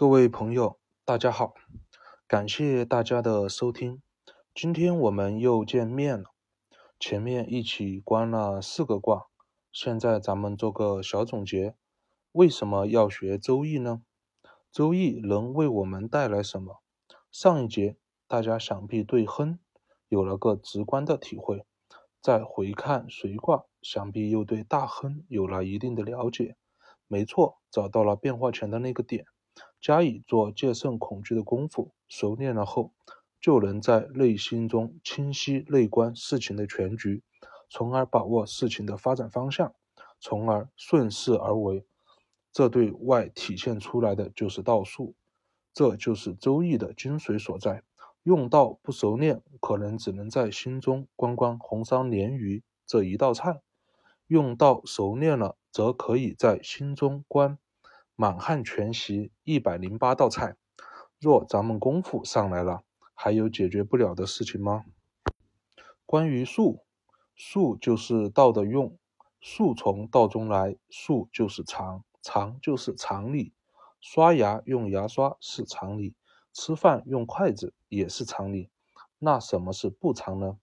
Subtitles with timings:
[0.00, 1.52] 各位朋友，大家好，
[2.26, 4.00] 感谢大家的收听。
[4.54, 6.30] 今天我们又见面了。
[6.98, 9.26] 前面一起观了四个卦，
[9.70, 11.74] 现在咱们做个小总结。
[12.32, 14.00] 为什么要学周易呢？
[14.72, 16.80] 周易能为我们带来什么？
[17.30, 19.58] 上一节大家想必对亨
[20.08, 21.66] 有了个直观的体会，
[22.22, 26.56] 再回看随卦，想必又对大亨有了一定的了解。
[27.06, 29.26] 没错，找到了变化前的那个点，
[29.80, 32.92] 加以做戒慎恐惧的功夫，熟练了后。
[33.40, 37.22] 就能在内心中清晰内观事情的全局，
[37.70, 39.74] 从而把握事情的发展方向，
[40.20, 41.86] 从而顺势而为。
[42.52, 45.14] 这对外体现出来的就是道术，
[45.72, 47.82] 这就是周易的精髓所在。
[48.24, 53.62] 用道不熟练，可能只能在心中观观红烧鲢鱼这一道菜；
[54.26, 57.56] 用道熟练了，则可以在心中观
[58.20, 60.54] 满汉全席一百零八道菜。
[61.18, 62.82] 若咱们功夫上来了，
[63.14, 64.84] 还有解决不了的事情吗？
[66.04, 66.84] 关于术，
[67.34, 68.94] 术就是道的用，
[69.40, 73.54] 术从道中来，术就是常，常就是常理。
[74.02, 76.14] 刷牙用牙刷是常理，
[76.52, 78.68] 吃饭用筷子也是常理。
[79.18, 80.58] 那什么是不常呢？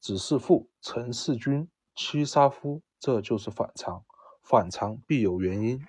[0.00, 4.02] 子是父，臣是君，妻杀夫，这就是反常。
[4.42, 5.82] 反常必有原因。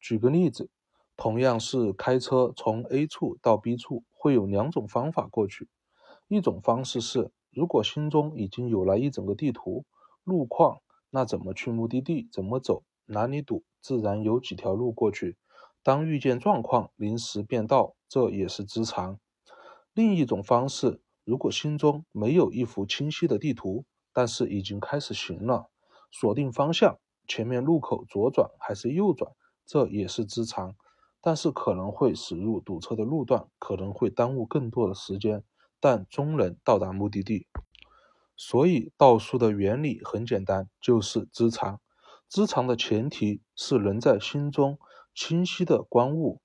[0.00, 0.70] 举个例子。
[1.16, 5.68] 同样是开车从 A 处到 B 处，会有两种方法过去。
[6.28, 9.86] 一种方式是，如果心中已经有了一整个地图、
[10.24, 15.38] 路况，那怎么去目的地，怎么走，哪里堵，自然有几条路过去。
[15.82, 19.18] 当遇见状况，临时变道，这也是知常。
[19.94, 25.70] 另一种方式，如果心中没有一幅清晰的地图，但是已经开始行了，
[26.10, 29.32] 锁定方向，前面路口左转还是右转，
[29.66, 30.76] 这也是知常。
[31.20, 35.42] 但是可能会驶入堵车的路段，可能会耽误更多的时间，
[35.80, 37.48] 但终能到达目的地。
[38.36, 41.80] 所以道术的原理很简单，就是知常。
[42.28, 44.78] 知常的前提是能在心中
[45.14, 46.40] 清晰的观物。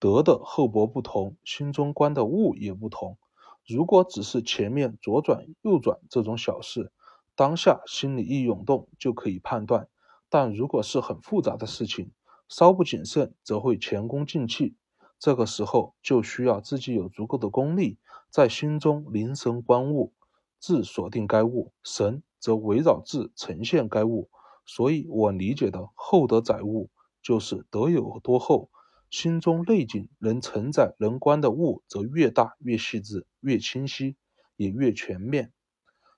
[0.00, 3.18] 德的厚薄不同，心中观的物也不同。
[3.66, 6.92] 如果只是前面左转右转这种小事，
[7.34, 9.88] 当下心里一涌动就可以判断。
[10.28, 12.10] 但如果是很复杂的事情，
[12.48, 14.76] 稍不谨慎，则会前功尽弃。
[15.18, 17.98] 这个时候就需要自己有足够的功力，
[18.30, 20.14] 在心中凝神观物，
[20.58, 24.30] 自锁定该物；神则围绕智呈现该物。
[24.64, 26.90] 所以我理解的厚德载物，
[27.22, 28.70] 就是德有多厚，
[29.10, 34.16] 心中内景能承载、能观的物，则越大、越细致、越清晰，
[34.56, 35.52] 也越全面。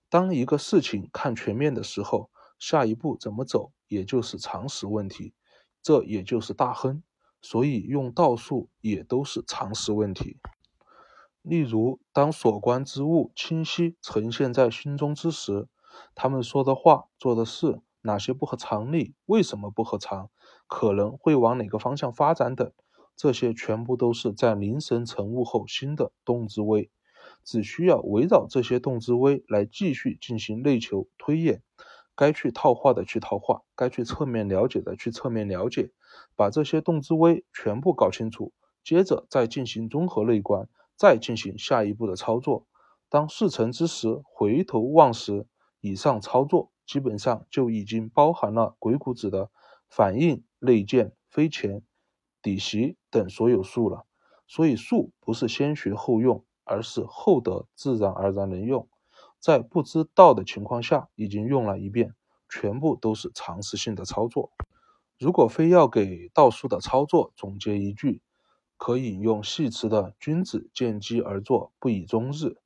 [0.09, 5.33] 当一个事情看全面的时候，下一步怎么走，也就是常识问题。
[5.83, 7.03] 这也就是大亨，
[7.41, 10.39] 所以用道术也都是常识问题。
[11.43, 15.69] 例如，当所观之物清晰呈现在心中之时，
[16.15, 20.31] 他们说的话、做的事，哪些不合常理，为什么不合常，
[20.67, 22.71] 可能会往哪个方向发展等，
[23.17, 26.91] 这些全部都是在凝神成物后新的动之微，
[27.43, 31.63] 只需要围绕这些动之微来继续进行内求推演。
[32.21, 35.91] 该去套话的去套话，该去侧面了解的去侧面了解，
[36.37, 38.53] 把这些动之微全部搞清楚，
[38.85, 42.67] 接着再进行综合内观，再进行下一步的操作。
[43.09, 45.47] 当事成之时，回头望时，
[45.81, 49.51] 以上操作基本上就已经包含了鬼谷子的
[49.89, 51.83] 反应、内见、飞前、
[52.43, 54.05] 底习等所有术了。
[54.47, 58.87] 所以术不是先学后用，而是后得自然而然能用。
[59.41, 62.15] 在不知道的情况下，已经用了一遍，
[62.49, 64.53] 全部都是常识性的操作。
[65.19, 68.23] 如果非要给道术的操作总结一句，
[68.77, 72.57] 可以用戏词的“君子见机而作，不以终日”。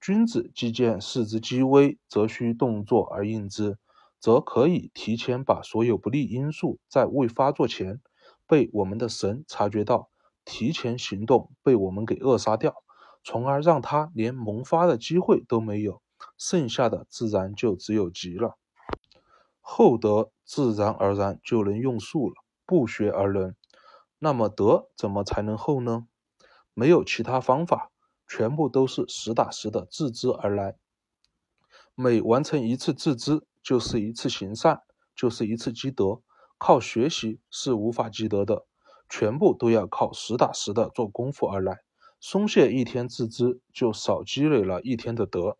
[0.00, 3.78] 君子既见事之机微，则需动作而应之，
[4.18, 8.00] 则可以提前把所有不利因素在未发作前
[8.48, 10.08] 被我们的神察觉到，
[10.44, 12.82] 提前行动，被我们给扼杀掉，
[13.22, 16.02] 从而让他连萌发的机会都没有。
[16.36, 18.56] 剩下的自然就只有吉了，
[19.60, 22.34] 厚德自然而然就能用术了，
[22.66, 23.54] 不学而能。
[24.18, 26.06] 那么德怎么才能厚呢？
[26.74, 27.90] 没有其他方法，
[28.26, 30.76] 全部都是实打实的自知而来。
[31.94, 34.82] 每完成一次自知，就是一次行善，
[35.14, 36.22] 就是一次积德。
[36.56, 38.66] 靠学习是无法积德的，
[39.08, 41.80] 全部都要靠实打实的做功夫而来。
[42.20, 45.58] 松懈一天自知，就少积累了一天的德。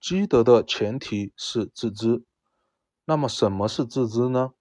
[0.00, 2.24] 积德的前提是自知。
[3.04, 4.52] 那么什么是自知呢？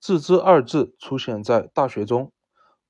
[0.00, 2.32] 自知二字出现在《大学》中，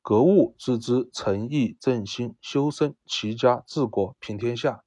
[0.03, 4.85] 格物致知、诚意正心、修身齐家治国平天下。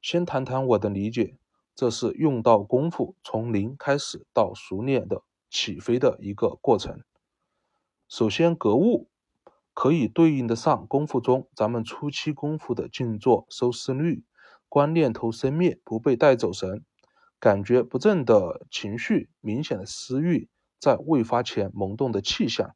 [0.00, 1.36] 先谈谈我的理解，
[1.74, 7.02] 这是用到功夫从零开始到熟练的起飞的一个过程。
[8.08, 9.08] 首先，格物
[9.74, 14.24] 可以对应得上功夫中咱们初期功夫的静坐、收视率、
[14.68, 16.84] 观念头生灭，不被带走神。
[17.40, 20.48] 感觉不正的情绪、明显的私欲，
[20.80, 22.74] 在未发前萌动的气象，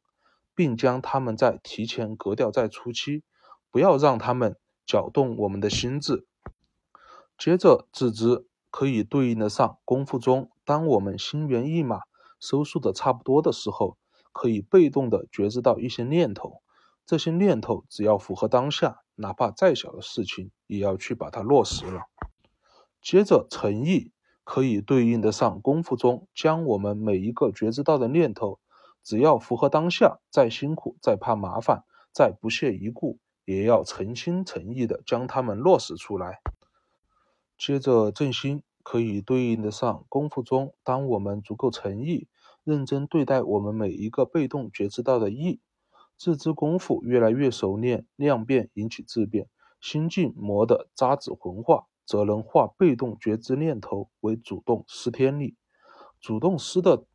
[0.55, 3.23] 并将它们在提前格掉在初期，
[3.69, 4.55] 不要让它们
[4.85, 6.25] 搅动我们的心智。
[7.37, 12.01] 接着自知可以对应得上功夫中，当我们心猿意马、
[12.39, 13.97] 收束的差不多的时候，
[14.31, 16.61] 可以被动的觉知到一些念头，
[17.05, 22.03] 这些念头只要符合当下，哪怕再小的事情，也要去把它落实了。
[23.01, 24.11] 接着诚意。
[24.45, 28.59] 可以对应得上功夫中，将我们每一个觉知到的念头，
[29.01, 36.41] 只要符合当下，再辛苦、再怕麻烦、再不屑一顾，也要诚心诚意的将它们落实出来。
[37.57, 42.27] 接着正心，可以对应得上功夫中，当我们足够诚意、
[42.65, 45.61] 认真对待我们每一个被动觉知到的意，
[46.23, 49.49] 自知功夫越来越熟练，量变引起质变，
[49.81, 51.87] 心境磨得渣滓浑化。
[52.05, 55.55] 则能化被动觉知念头为主动思天力，
[56.21, 57.05] 主动思的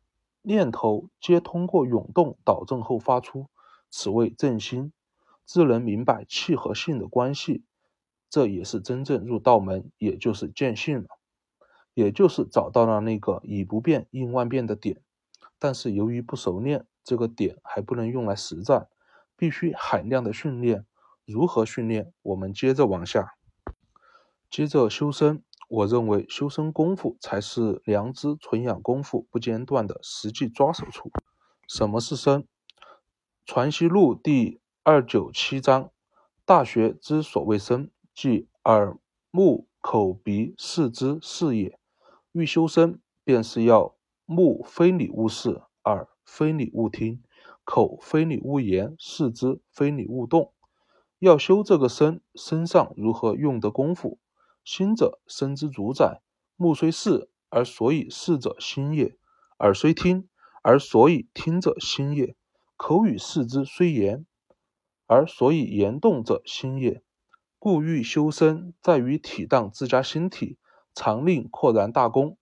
[0.43, 3.47] 念头皆通过涌动导正后发出，
[3.89, 4.91] 此谓正心，
[5.43, 7.63] 自能明白气和性的关系，
[8.29, 11.07] 这也是真正入道门，也就是见性了，
[11.95, 15.01] 也就是找到了那个以不变应万变的点。
[15.59, 18.87] 但是由于不熟练，这个点还不能用来实战，
[19.39, 20.85] 必须海量的训练。
[21.25, 22.11] 如何训练？
[22.21, 23.35] 我们接着往下。
[24.49, 31.09] 接着修身，我认为修身功夫才是良知纯养功夫不间断的实际抓手处。
[31.67, 32.41] 什么是身？
[33.45, 35.85] 《传习录》第二九七章，
[36.43, 38.97] 《大学》之所谓身，即耳、
[39.31, 41.79] 目、口、鼻、四肢是也。
[42.31, 43.95] 欲修身，便是要
[44.25, 47.23] 目非礼勿视，耳非礼勿听，
[47.71, 50.51] 口非礼勿言，四肢非礼勿动。
[51.19, 54.17] 要修这个身，身上如何用的功夫？
[54.63, 56.23] 心者，身之主宰。
[56.55, 59.19] 目虽视，而所以视者心也；
[59.59, 60.27] 耳虽听，
[60.63, 62.33] 而所以听者心也；
[62.75, 64.25] 口与四肢虽言，
[65.05, 67.03] 而所以言动者心也。
[67.59, 70.57] 故欲修身，在于体当自家心体，
[70.95, 72.39] 常令扩然大功。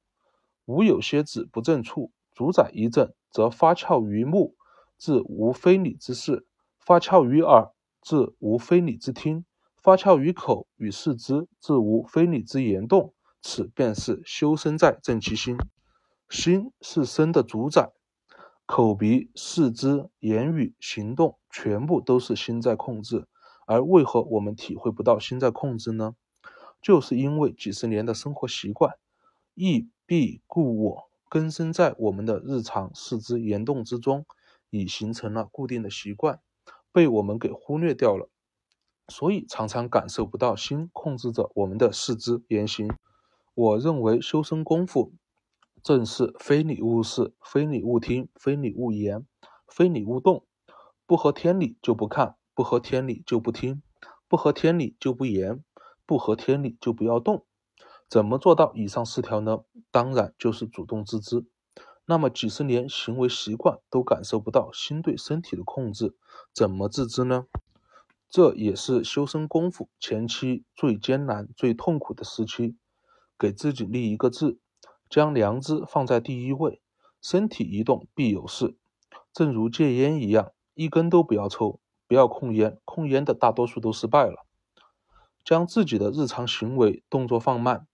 [0.64, 4.56] 吾有些子不正处，主宰一正，则发窍于目，
[4.98, 6.46] 自无非礼之事；
[6.80, 7.72] 发窍于耳，
[8.02, 9.46] 自无非礼之听。
[9.76, 15.58] 发窍于口与四肢，自无非礼之言动，此便是修身在正其心。
[16.30, 17.94] 心是身的主宰，
[18.66, 23.28] 口鼻四肢言语行动全部都是心在控制。
[23.66, 26.16] 而为何我们体会不到心在控制呢？
[26.82, 28.96] 就是因为几十年的生活习惯，
[29.56, 34.26] 意必故我，根深在我们的日常四肢言动之中，
[34.70, 36.42] 已形成了固定的习惯，
[36.92, 38.30] 被我们给忽略掉了。
[39.08, 42.94] 所以常常感受不到心控制着我们的四肢言行。
[43.54, 45.14] 我认为修身功夫
[45.82, 49.26] 正是非礼勿视、非礼勿听、非礼勿言、
[49.68, 50.46] 非礼勿动。
[51.06, 53.82] 不合天理就不看，不合天理就不听，
[54.28, 55.64] 不合天理就不言，
[56.06, 57.46] 不合天理就不要动。
[58.10, 59.60] 怎么做到以上四条呢？
[59.90, 61.46] 当然就是主动自知。
[62.10, 66.16] 那么几十年行为习惯都感受不到心对身体的控制，
[66.54, 67.48] 怎么自知呢？
[68.30, 72.78] 这也是修身功夫前期最艰难、最痛苦的时期。
[73.38, 74.58] 给自己立一个志，
[75.10, 76.82] 将良知放在第一位。
[77.22, 78.78] 身体一动必有事，
[79.34, 84.46] 正如戒烟一样，一根都不要抽，不要控烟，控烟的大多数都失败了。
[85.44, 87.86] 将自己的日常行为动作放慢，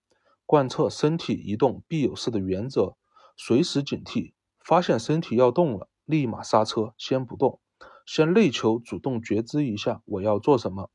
[0.46, 2.96] 贯彻身体一动必有事的原则，
[3.36, 7.60] 随时警惕，发现身体要动了，立马刹车，先不动。
[8.06, 10.90] 先内求主动觉知一下我要做什么，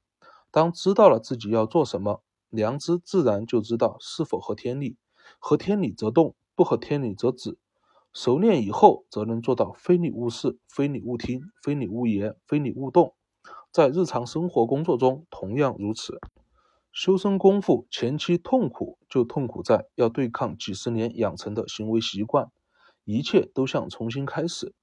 [0.50, 4.96] 当知道了自己要做什么，良知自然就知道是否合天理，
[5.38, 7.58] 合天理则动，不合天理则止。
[8.12, 13.14] 熟练以后，则能做到非礼勿视、非礼勿听、非礼勿言、非礼勿动。
[13.70, 16.18] 在日常生活工作中同样如此。
[16.92, 22.50] 修身功夫前期痛苦，就痛苦在要对抗几十年养成的行为习惯，
[23.04, 24.74] 一切都像重新开始。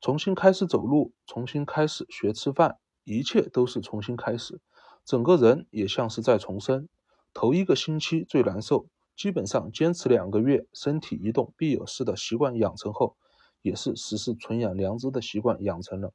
[0.00, 4.60] 重新开始走路，重新开始学吃饭，一切都是重新开始，
[5.04, 6.88] 整个人也像是在重生。
[7.32, 13.16] 头一个星期最难受，基本上坚持两个月，身体一动必有事的习惯养成后，
[13.62, 16.12] 也是实施纯养良知的习惯养成了。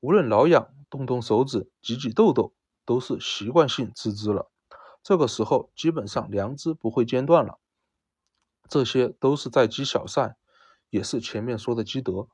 [0.00, 2.52] 无论挠痒、动动手指、挤挤痘痘，
[2.84, 4.50] 都是习惯性自知了。
[5.02, 7.58] 这个时候，基本上良知不会间断了。
[8.68, 10.36] 这些都是在积小善，
[10.90, 12.28] 也是前面说的积德。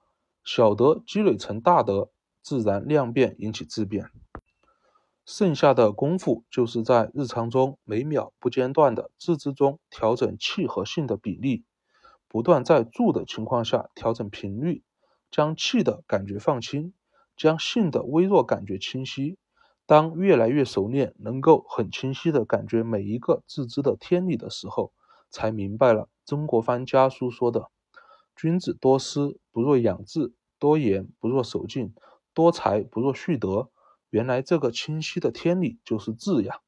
[0.45, 2.11] 小德积累成大德，
[2.43, 4.11] 自然量变引起质变。
[5.27, 11.65] 剩下的功夫就是在日常中每秒不间断的自知中调整气和性的比例，
[12.29, 14.83] 不断在住的情况下调整频率，
[15.31, 16.95] 将气的感觉放轻，
[17.37, 19.37] 将性的微弱感觉清晰。
[19.89, 24.93] 当越来越熟练，能够很清晰的感觉每一个自知的天理的时候，
[25.31, 27.71] 才明白了曾国藩家书说的
[28.37, 31.95] ：“君子多思不若养志，多言不若守静，
[32.35, 33.71] 多才不若蓄德。”
[34.11, 36.61] 原来这个清晰的天理就是智呀，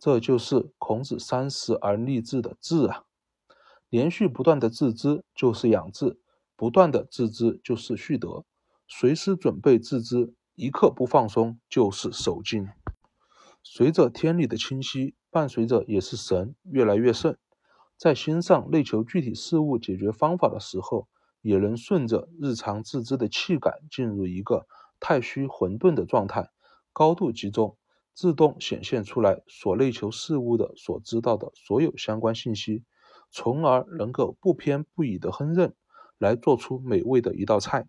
[0.00, 3.04] 这就是孔子三十而立志的志啊。
[3.88, 6.18] 连续不断的自知就是养志，
[6.56, 8.44] 不断的自知就是蓄德，
[8.88, 12.68] 随时准备自知，一刻不放松就是守静。
[13.62, 17.36] 随着天理的清晰，伴随着也是神越来越盛，
[17.96, 21.06] 在心上内求具体事物解决方法的时候，
[21.42, 24.66] 也能顺着日常自知的气感进入一个。
[24.98, 26.50] 太虚混沌的状态，
[26.92, 27.78] 高度集中，
[28.12, 32.82] 自动显现出来所内求事物的所知道的所有相关信息，
[33.30, 35.74] 从而能够不偏不倚的烹饪，
[36.18, 37.86] 来做出美味的一道菜。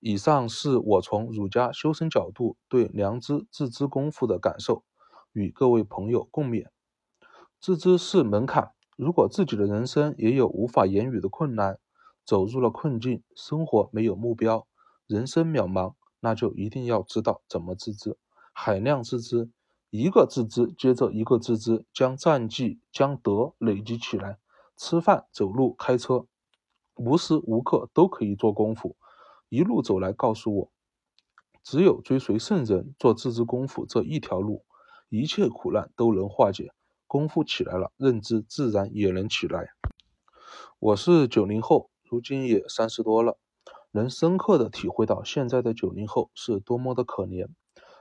[0.00, 4.82] 以上是我从儒家修身角度对良知自知功夫的感受，
[5.32, 6.66] 与各位朋友共勉。
[7.60, 11.78] 自知是门槛，如果自己的人生也有无法言语的困难，
[12.24, 14.66] 走入了困境，生活没有目标，
[15.06, 15.94] 人生渺茫。
[16.22, 18.18] 那就一定要知道怎么自知，
[18.52, 19.48] 海量自知，
[19.88, 24.38] 一个自知接着一个自知，将战绩、将德累积起来。
[24.76, 26.26] 吃饭、走路、开车，
[26.96, 28.96] 无时无刻都可以做功夫。
[29.50, 30.72] 一路走来，告诉我，
[31.64, 34.64] 只有追随圣人做自知功夫这一条路，
[35.08, 36.72] 一切苦难都能化解。
[37.08, 39.70] 功夫起来了，认知自然也能起来。
[40.78, 43.40] 我是九零后，如今也三十多了。
[43.90, 47.48] 能深刻的体会到现在的九零后是多么的可怜，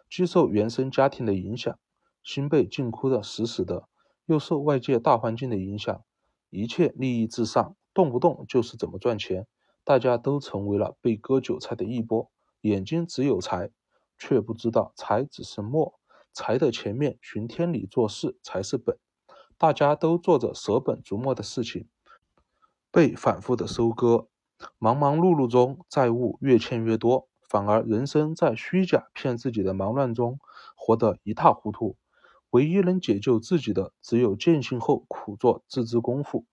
[0.08, 1.80] 既受原生家庭的影响，
[2.22, 3.90] 心被禁锢的死死的，
[4.28, 6.04] 又受外界大环境的影响，
[6.52, 9.48] 一切利益至上，动不动就是怎么赚钱，
[9.84, 12.30] 大家都成为了被割韭菜的一波，
[12.62, 13.72] 眼睛只有财，
[14.18, 16.00] 却不知道财只是末，
[16.34, 18.98] 财的前面寻天理做事才是本，
[19.58, 21.88] 大家都做着舍本逐末的事情，
[22.92, 24.28] 被反复的收割。
[24.78, 30.38] 忙忙碌碌中，债务越欠越多，反而人生在虚假骗自己的忙乱中，
[30.76, 31.96] 活得一塌糊涂。
[32.50, 36.46] 唯一能解救自己的，只有见性后苦做自知功夫。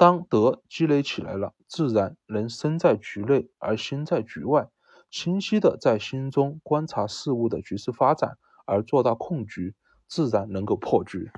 [0.00, 4.70] 当德积累起来了，自然能身在局内而心在局外，
[5.10, 9.74] 清晰的在心中观察事物的局势发展，而做到控局，
[10.08, 11.30] 自然能够破局。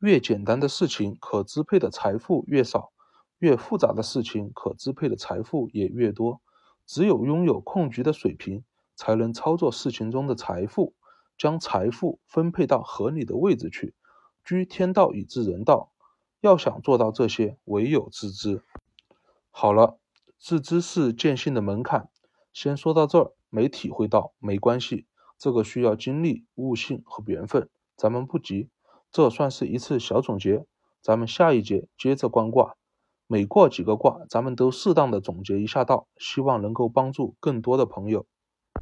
[0.00, 2.92] 越简单的事情，可支配的财富越少。
[3.38, 6.42] 越复杂的事情，可支配的财富也越多。
[6.84, 8.64] 只有拥有控局的水平，
[8.96, 10.92] 才能操作事情中的财富，
[11.38, 13.94] 将财富分配到合理的位置去。
[14.44, 15.90] 居天道以治人道，
[16.40, 18.62] 要想做到这些，唯有自知。
[19.50, 19.98] 好了，
[20.38, 22.08] 自知是见性的门槛。
[22.52, 28.68] 先说到这儿，没体会到没关系，这个需要经历、悟性和缘分，咱们不急。
[29.10, 30.66] 这算是一次小总结，
[31.00, 32.76] 咱们下一节接着观卦。
[33.26, 38.26] 每过几个卦，咱们都适当的总结一下道，希望能够帮助更多的朋友。